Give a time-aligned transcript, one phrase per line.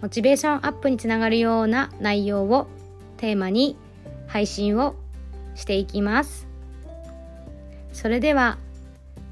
[0.00, 2.68] モチベーションアップにつながるような内容を
[3.16, 3.76] テーマに
[4.26, 4.94] 配信を
[5.54, 6.46] していきます。
[7.92, 8.58] それでは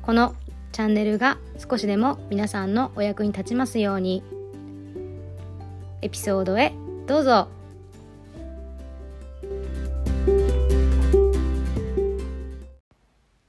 [0.02, 0.34] この
[0.73, 4.23] チャンネルが少しでも皆さんのお役に立ちますように
[6.02, 6.73] エピソードへ
[7.07, 7.48] どうぞ。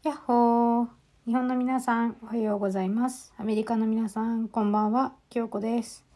[0.03, 0.87] やっほー。
[1.25, 3.33] 日本の皆さんおはようございます。
[3.37, 5.13] アメリカの皆さんこんばんは。
[5.29, 6.06] 京子です。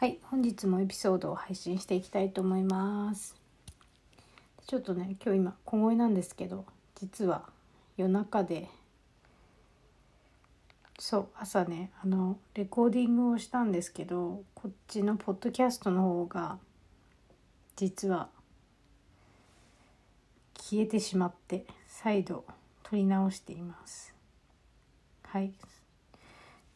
[0.00, 3.34] はい本日もエピソードを配信していきたいと思います。
[4.68, 7.42] ちょっとね今日今小声なんですけど実は
[7.96, 8.68] 夜中で
[11.00, 16.58] そう朝ねあのレコーディングをしたんですけどこっちのポッドキャストの方が
[17.74, 18.28] 実は
[20.54, 22.44] 消えてしまって再度
[22.84, 24.14] 撮り直しています。
[25.24, 25.50] はい。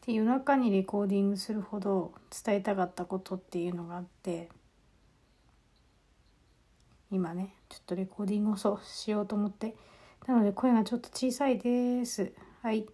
[0.05, 2.13] で夜中にレコーディングするほど
[2.45, 4.49] 伝えたかったことっていうのがあって
[7.11, 9.75] 今ねちょっとレコーディングをそうしようと思って。
[10.27, 12.31] なので声がちょっと小さいです。
[12.61, 12.85] はい。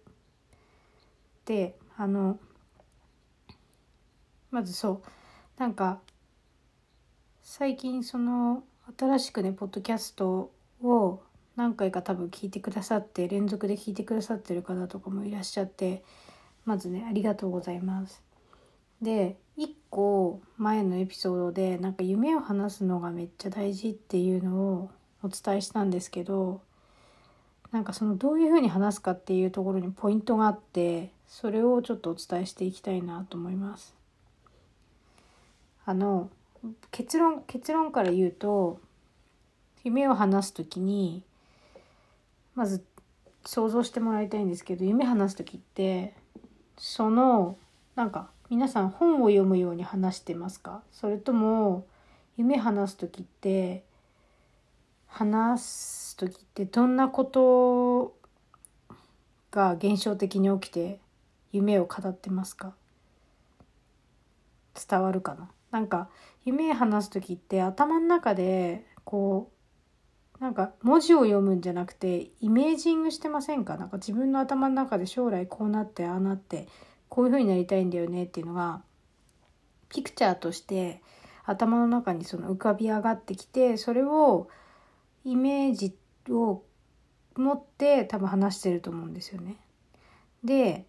[1.46, 2.38] であの
[4.50, 5.60] まずそう。
[5.60, 6.00] なんか
[7.42, 8.64] 最近その
[8.98, 10.50] 新しくねポッドキャスト
[10.82, 11.22] を
[11.56, 16.02] 何回か多分聞いてくださって連続で聞いてくださってる方とかもいらっしゃって
[16.70, 18.22] まずねありがとうございます。
[19.02, 24.90] で1個前のエピソードでなんか夢を話すのがめっちゃ大事っていうのを
[25.24, 26.60] お伝えしたんですけど
[27.72, 33.92] なんかそのどういうふうに話すかっていうところにポイントがあってそれをちょっとお伝えしていきたいなと思います。
[35.86, 36.30] あの
[36.92, 38.78] 結論結論から言うと
[39.82, 41.24] 夢を話す時に
[42.54, 42.84] まず
[43.44, 46.14] 想像してもらいたいんですけど夢話す時って
[46.82, 47.58] その
[47.94, 50.80] なんか皆さん本を読むように話してますか？
[50.90, 51.86] それとも
[52.38, 53.84] 夢話す時って
[55.06, 58.16] 話す時ってどんなこと
[59.50, 61.00] が現象的に起きて
[61.52, 62.72] 夢を語ってますか？
[64.88, 65.50] 伝わるかな？
[65.70, 66.08] なんか
[66.46, 69.54] 夢話す時って頭の中でこう
[70.40, 73.76] なんか文字を読むんじゃなくてイメージングしてませんか？
[73.76, 76.66] なんか自分の頭の中で将来こうなってああなって
[77.10, 78.82] こういう風になりたいんだよねっていうのが
[79.90, 81.02] ピクチャーとして
[81.44, 84.48] 頭の中にその浮かび上がってきてそれを
[85.24, 85.94] イメージ
[86.30, 86.62] を
[87.36, 89.56] 持って多分話してると思うんですよね。
[90.42, 90.86] で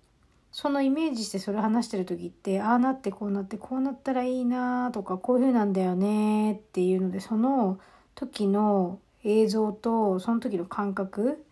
[0.54, 7.80] そのイメージしてそれ話してる時ってああなってこうなってこうなったらいいなとかこういう風なんだよねっていうのでその
[8.16, 11.46] 時の映像とその時の感覚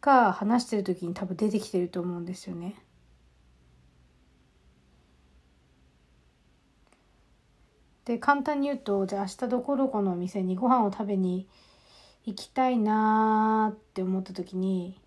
[0.00, 2.76] が話してる時に多分出てきてると思うんですよね。
[8.04, 11.48] で簡単に言うとじゃあ明日どこどこのお店にご飯を食べに
[12.24, 15.00] 行きたいなーって思った時に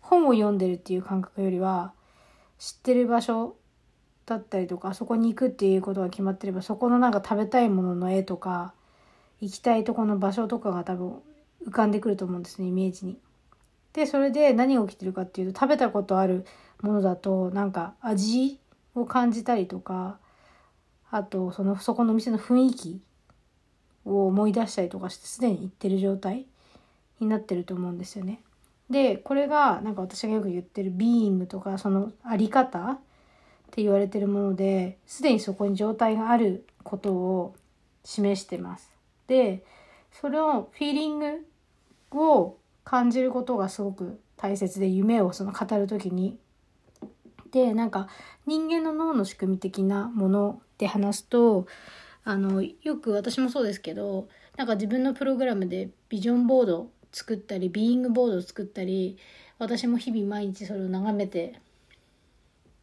[0.00, 1.92] 本を読んでるっていう感覚よりは
[2.58, 3.56] 知ってる場所
[4.26, 8.74] だったりとかそこに行くっていうことが決まってればそこのなんか食べたいものの絵とか
[9.40, 11.22] 行きたいとこの場所とかが多分
[11.66, 13.18] 浮かんでくると思うんですねイメージに。
[13.92, 16.44] でそれで何が起きてるかっていうと食べたことある
[16.82, 18.60] ものだとなんか味
[18.94, 20.18] を感じたりとか
[21.10, 23.00] あとそのそこの店の雰囲気
[24.04, 26.46] を思い出したりとかしてすでに行ってる状態
[27.20, 28.40] になってると思うんですよね。
[28.90, 32.98] でこれがなんか私がよく言ってるビーイングとかそのあり方っ
[33.70, 37.54] て言われてるものですでにそこに状態があることを
[38.04, 38.97] 示してます。
[39.28, 39.64] で
[40.10, 41.26] それをフィーリング
[42.12, 46.38] を感じることがすごく大切で夢をその語る時に。
[47.50, 48.08] でなんか
[48.46, 51.66] 人間の脳の仕組み的なもので話すと
[52.24, 54.28] あのよく私もそうですけど
[54.58, 59.16] なんか自分のプログラムでビジョンボード作ったりビーイングボード作ったり
[59.58, 61.58] 私も日々毎日それを眺めて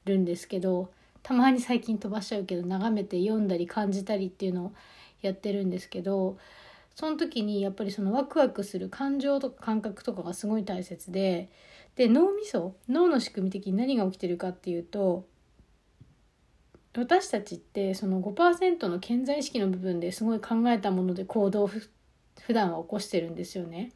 [0.05, 0.89] るんですけど
[1.21, 4.73] たまに最近飛ばしちゃうけど眺めて読んだり感じたりっていうのを
[5.27, 6.37] やってるんですけど
[6.95, 11.49] その時にやっぱりそのワクワクする感情とか感覚とかがすごい大切で
[11.95, 15.25] で脳みそ脳の仕組み的に何が起きてるかっていうと
[16.97, 21.89] 私たちってその5%の潜在意識の部分ですごい考えたもので行動を普
[22.53, 23.91] 段は起こしてるんですよね。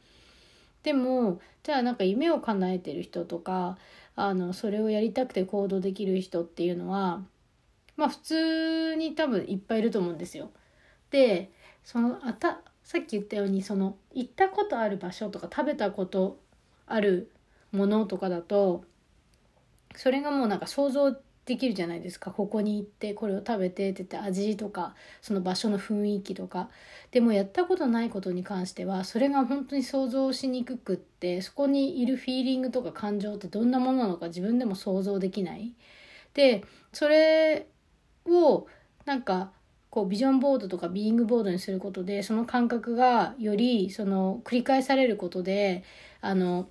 [0.82, 3.78] でもじゃあなんか夢を叶えてる人とか
[4.16, 7.22] あのそれをやりたくて行動できる人っていうのは
[7.96, 10.50] まあ普通に多分いっぱいいると思うんですよ。
[11.10, 11.50] で
[11.84, 16.38] そのあたさっき言ったようにその行ったことある場所とか食べたこと
[16.86, 17.30] ある
[17.72, 18.84] ものとかだと
[19.96, 21.16] それがもうなんか想像
[21.46, 22.30] できるじゃないですか。
[22.30, 26.68] ここに行ってこれを食べてって言って味とかその場所の雰囲気とか。
[27.10, 35.74] でもやったことないことに関してはそれが本当に想像しにくくってそこにいるフィーリングとか感情ってどんなものなのか自分でも想像できない。
[36.34, 36.62] で
[36.92, 37.66] それ
[38.26, 38.68] を
[39.04, 39.50] なんか
[39.90, 45.84] こうビジョンボードとかビーイングボードにすることでその感覚がよりその繰り返されることで
[46.20, 46.68] あの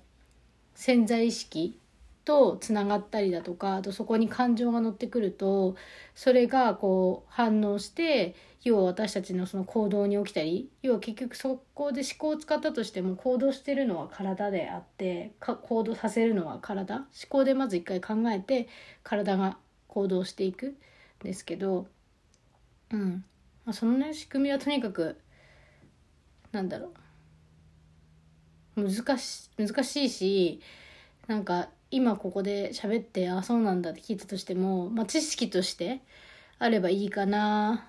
[0.74, 1.78] 潜在意識
[2.24, 5.76] とつながったりだとかあとそこに感情が乗ってくると
[6.14, 16.96] それがこう反応して要は私たちのその行動に起きたり要は結局そこで思考を使ったとしても行動してるのは体であってか行動させるのは体。
[16.96, 18.68] 思考でまず一回考えて
[19.02, 19.56] 体が
[19.88, 20.74] 行動していくん
[21.22, 21.86] ですけど
[22.92, 23.24] うん、
[23.64, 25.16] まあ、そのね仕組みはとにかく
[26.52, 26.90] なんだろう。
[28.76, 30.60] 難し難しいし
[31.26, 36.00] なんか今ここで喋ってあそうなんだって聞いたとしても、まあ、知識として
[36.58, 37.86] あればいいかな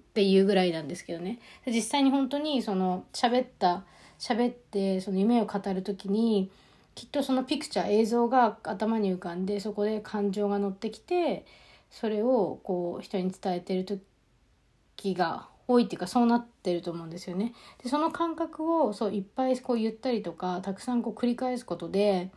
[0.00, 1.38] っていうぐらいなんですけどね。
[1.66, 3.84] 実際に本当にその喋った
[4.18, 6.50] 喋ってその夢を語る時に
[6.94, 11.46] きっとそのピクチャー映像が頭に浮かんでそこで感情が乗ってきて
[11.92, 13.84] それをこう人に伝えてる
[14.96, 17.54] 時が多いっていうかそうなってると思うんですよね。
[17.82, 22.30] でその感覚をそういっぱいこう言ったりとかたくさんこう繰り返すことで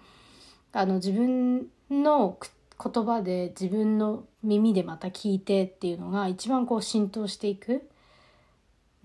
[0.74, 2.38] あの自分の
[2.84, 7.90] 言葉で自分の耳でまた聞いてっていうのが一番こう浸透していく。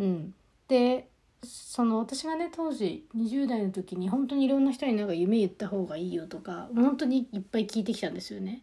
[0.00, 0.35] うん、
[0.67, 1.08] で
[1.44, 8.62] その私がね当時20代の時に本当にいろんな人になんか夢言った方がいいよとか本当にいっぱい聞いてきたんですよね。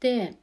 [0.00, 0.36] で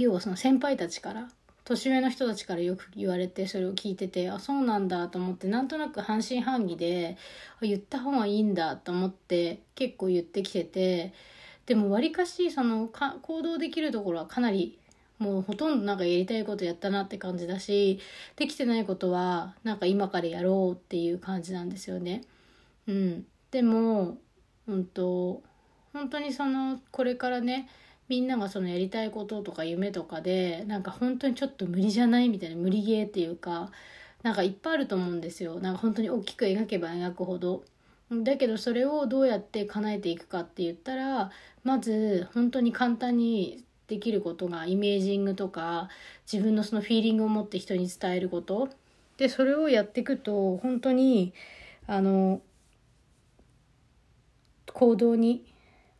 [0.00, 1.28] 要はその先輩たちから
[1.64, 7.16] 年上の人たちからよく言われてそれを聞いててあそうなんだと思ってなんとなく半信半疑で
[7.60, 11.12] 言った方がいいんだと思って結構言ってきてて
[11.66, 14.78] でもわりかしそのか行動できるところはかなり
[15.18, 18.00] もうほとんどなんかやりたいことやったなって感じだし
[18.36, 22.22] できてないことはなんか今からやろうっていう感じなんですよね。
[22.88, 24.16] うん、でも、
[24.66, 25.42] うんと
[25.92, 27.68] 本当にそのこれからね
[28.10, 33.70] みんながそのやりたいこととか夢とかでなんか本当にちょっと無理じゃないみたいな無理ゲーっていうか
[34.24, 35.60] なんかいっぱいあると思うんですよ。
[35.60, 37.62] なんか本当に大きく描けば描くほど。
[38.10, 41.30] だけどそれをどうやって叶えていくかって言ったら
[41.62, 45.88] まず本当に簡単にできることがイメージングとか
[46.30, 48.70] 自分のそのフィーリングを持って人に伝えること。
[49.18, 51.32] でそれをやっていくと本当に
[51.86, 52.42] あの
[54.72, 55.44] 行動に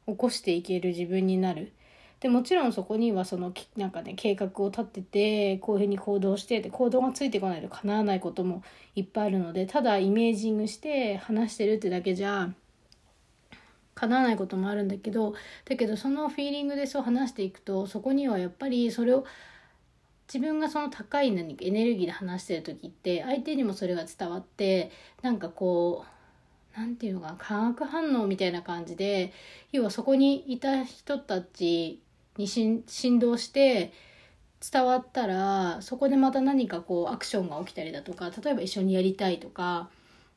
[0.08, 1.72] 起こしていける自分になる。
[2.20, 8.62] でもちろんそこにはそのなんかね計画を立ててこういうふうに行動してて行動がついてこないと叶わないことも
[8.94, 12.50] いっぱいあるのでただイメージングして話してるってだけじゃ
[13.94, 15.34] 叶わないこともあるんだけど
[15.64, 19.24] だけどそのフィーリングでそう話していくとそこにはやっぱりそれを
[20.32, 24.90] 自分がその高い何かエネルギーで話してる時って相手にもそれが伝わって
[25.22, 29.32] なんかこう何て言うのか化学反応みたいな感じで
[29.72, 32.00] 要はそこにいた人たち
[32.36, 33.92] に振動して
[34.60, 39.88] 伝わったらそこでまた何かこうアクションが起きたりだとか例えば一緒にやりたいとか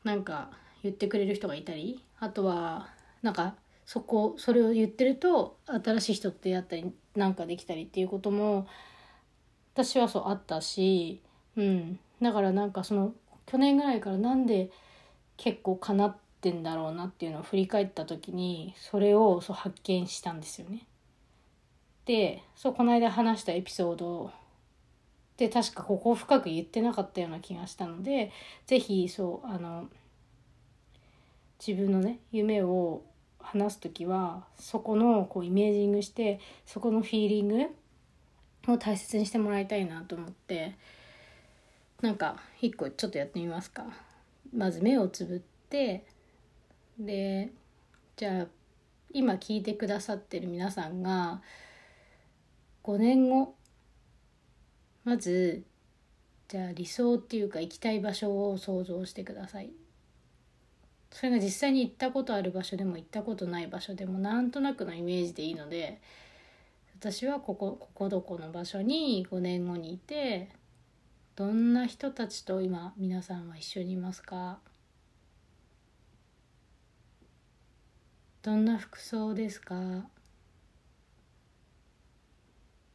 [0.04, 0.50] なんか
[0.82, 2.90] 言ってくれる人がいたりあとは
[3.22, 8.68] なんかそこそれを言ってると新しい人と出会ったりなんかできたりっていうことも
[9.74, 11.22] 私はそうあったし、
[11.58, 13.14] うん、だからなんかその
[13.46, 14.72] 去年ぐらいからなんで
[15.36, 20.86] 結構かなってんだろうなっていうのを振り返った時にそれをそう発見したんですよね。
[22.06, 24.32] でそうこの間話したエピソード
[25.38, 28.32] で確かここを深く言ってなかったような気がしたので
[28.66, 29.88] 是非そうあの
[31.66, 33.04] 自分のね夢を
[33.40, 40.76] 話す時はそこのこうイメージングしてそこのフィーリングを大切にしてもらいたいなと思って
[42.02, 43.86] なんか一個ちょっとやってみますか。
[44.54, 46.06] まず目をつぶって
[47.00, 47.50] で
[48.16, 48.48] じゃあ
[49.12, 51.42] 今聞いてくださってる皆さんが
[52.84, 53.56] 5年後。
[55.04, 55.64] まず
[56.48, 59.72] じゃあ理想っていうか行きたい場所を想像してください。
[61.12, 66.02] それが実際に行ったことある場所でも行ったことない場所でもなんとなくのイメージでいいので
[67.00, 70.50] 私はここここどこの場所に5年後にいて
[71.36, 74.58] どんな人たちと今皆さんは一緒にいますか？
[78.42, 79.76] どんな服装ですか？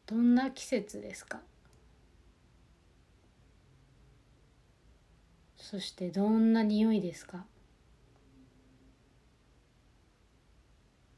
[0.08, 1.40] どんな季節ですか？
[5.58, 7.44] そしてどんな匂いですか？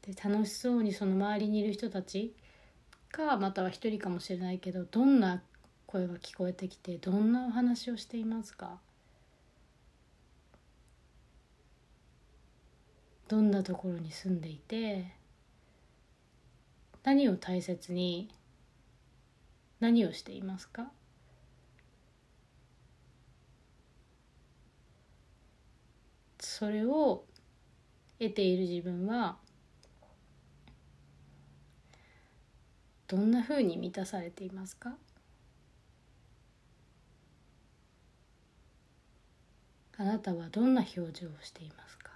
[0.01, 2.33] で楽しそうにその周りにいる人たち
[3.13, 5.41] かまたは一人かもしれないけどどんな
[5.85, 8.77] 声が聞こえてきてどんなお話をしていますか？
[13.29, 15.13] どんなところに住んでいて
[17.05, 18.29] 何を大切に
[19.81, 20.91] 何をしていますか？
[26.39, 27.25] それを
[28.19, 29.37] 得ている自分は
[33.07, 34.95] どんなふうに満たされていますか？
[39.97, 42.11] あなたはどんな表情をしていますか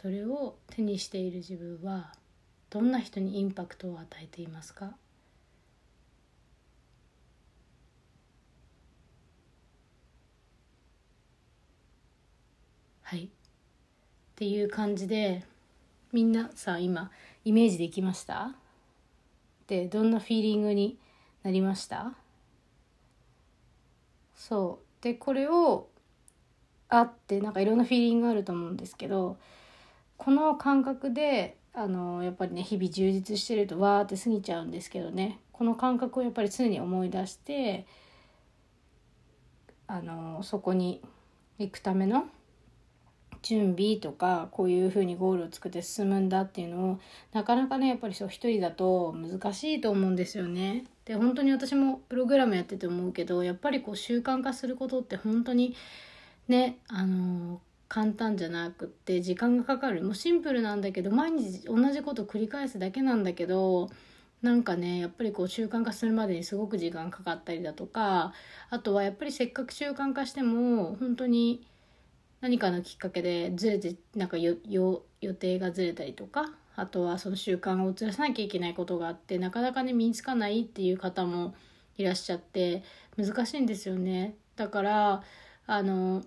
[0.00, 2.12] それを手にしている自分は
[2.70, 4.92] どんな人にインパクトを与えていますか？
[13.02, 13.24] はい。
[13.24, 13.28] っ
[14.36, 15.42] ていう感じで
[16.12, 17.10] みんなさ今
[17.44, 18.52] イメージできました？
[19.66, 20.96] でどんなフィーリングに
[21.42, 22.12] なりました？
[24.36, 25.02] そう。
[25.02, 25.88] でこれを
[26.88, 29.36] あってなんかいろんなフィーリングがあると思うんですけど
[30.18, 37.86] この感覚であのやっぱりね日々充実してるとわーって過ぎちゃうんですけどねこの感覚をやっぱり常に思い出して
[39.86, 41.00] あのそこに
[41.58, 42.26] 行くための
[43.42, 47.00] 準備とかこういうふうにゴールを作って進むんだっていうのを
[47.32, 50.84] なかなかねやっぱりそう一人だと難しいと思うんですよね。
[51.04, 55.74] で本当に私もプログラムやってて思うけどやっぱりこう習慣化することって本当に
[56.48, 60.02] ねあの簡単じゃなくって時間がかかる。
[60.02, 63.88] もうシンプルなんだけど毎日同じこと繰り返すだけなんだけど
[64.42, 68.32] なんかねやっぱりこう習慣化するまでにすごく時間かかったりだとか
[68.70, 71.66] あとはやっぱりせっかく習慣化しても本当に
[72.40, 74.54] 何かのきっかけでずれてなんか予
[75.34, 81.54] 定がずれたりとかあとはその習慣を移らさなきゃいけないことがあってなかなかね身につかないっていう方も
[81.96, 82.84] いらっしゃって
[83.16, 84.36] 難しいんですよね。
[84.54, 85.22] だから
[85.66, 86.22] あの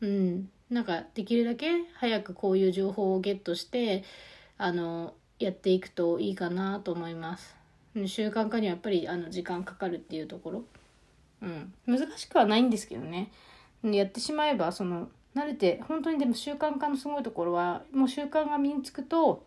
[0.00, 0.50] うん。
[0.70, 4.04] なんかできるだけ早くこういう情報をゲットして
[4.58, 7.56] あのやっていくといいかなと思います。
[8.06, 10.64] 習慣化にはやっぱりあの時間かかるっていうところ。
[11.42, 11.72] うん。
[11.86, 13.30] 難しくはないんですけどね。
[13.82, 19.44] やってしまえばその慣れて本当にでも習慣化のすごいところはもう習慣が身につくと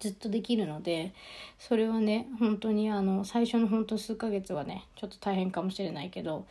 [0.00, 1.14] ずっとできるので
[1.58, 6.46] それはね本当にあの最初の本当数ヶ月はねちょっと大変かもしれないけど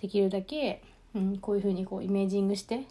[0.00, 0.80] できるだけ、
[1.18, 2.84] うん、こういうふうにこうイメージングして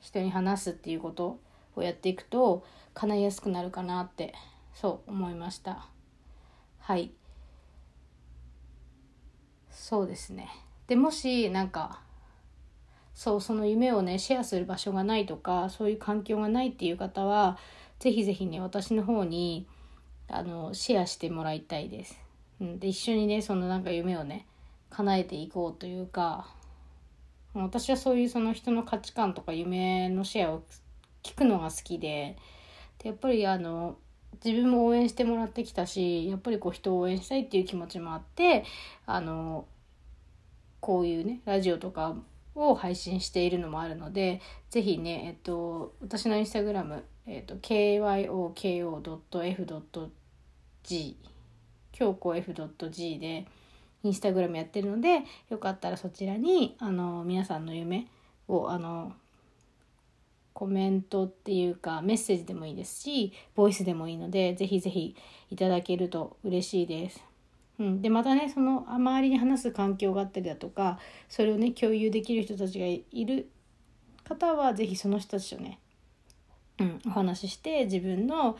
[0.00, 1.38] 人に話すっていうこと
[1.76, 4.34] をやっていくと叶いやすくなるかなって
[4.74, 5.86] そう思いました。
[6.80, 7.12] はい。
[9.70, 10.48] そうですね。
[10.88, 12.00] でもしなんか
[13.14, 17.58] そうその夢をねシェアする場所がないとかそういう環境がないっていう方は
[18.00, 19.66] 是非是非ね私の方に
[20.28, 22.18] あのシェアしてもらいたいです。
[22.60, 24.46] うん、で一緒にねそのなんか夢をね
[24.90, 26.48] 叶えていこうというか
[27.62, 30.62] 私はそういうその人の価値観とか夢のシェアを
[31.22, 32.36] 聞くのが好きで
[32.98, 33.96] でやっぱりあの
[34.44, 38.64] 自分も応援してもらってきたしやっぱりこう人を応援したいっていう気持ちもあって
[39.06, 39.66] あの
[40.80, 42.16] こういうねラジオとか
[42.56, 47.96] を配信しているのもあるので、ぜひね、えっと、私のインスタグラム、えっと、kyoko.f.g、
[51.92, 53.46] 京子 F.g で、
[54.02, 58.06] インスタグラムやってるので、よかったらそちらに、あの、皆さんの夢
[58.48, 59.12] を、あの、
[60.52, 65.14] コメントっていうかメッセージでもいいですし、ボイスでもいいので、ぜひぜひ
[65.50, 67.22] いただけると嬉しいです。
[67.78, 70.98] うん、でまたねその周りに話す環境があったりだとか
[71.28, 73.48] それをね共有できる人たちがいる
[74.26, 75.78] 方は是非その人たちとね、
[76.78, 78.56] うん、お話しして自分の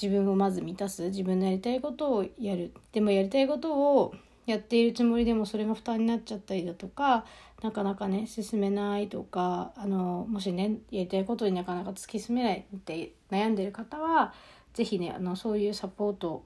[0.00, 4.14] 自分をまず満たす自分のやりたいことをやるでもやりたいことを
[4.46, 7.24] やっているつもりでもそれが負担になっちゃったりだとか
[7.62, 14.34] なかなかね進めないとかあのもしねやりたいことになかなか突き進めないって悩んでる方は
[14.74, 16.44] 是非ねあのそういうサポート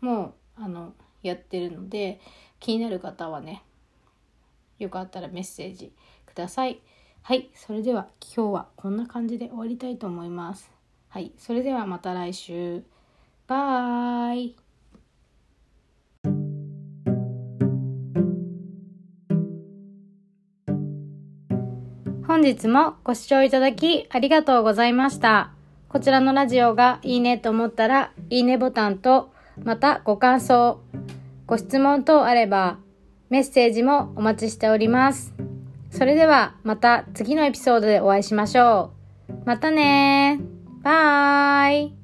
[0.00, 2.20] もあのやってるので
[2.60, 3.62] 気になる方はね
[4.78, 5.92] よかったらメッセージ
[6.26, 6.80] ください。
[7.22, 10.73] はい、それでは今日はこんな感じで終わりたいと思います。
[11.14, 12.82] はい、それではまた来週。
[13.46, 14.56] バイ。
[22.26, 25.52] 本日もご視聴いただきありがとうございました。
[25.88, 29.30] こちらのラジオがいいねと思ったら、いいねボタンと、
[29.62, 30.80] またご感想、
[31.46, 32.78] ご質問等あれば、
[33.30, 35.32] メッセージもお待ちしております。
[35.90, 38.90] それではまた次のエピソードでお会いしましょ
[39.28, 39.34] う。
[39.44, 40.84] またねー。
[40.84, 42.03] バイ。